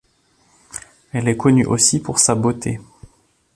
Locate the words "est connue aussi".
1.27-1.99